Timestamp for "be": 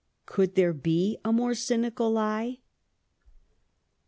0.73-1.19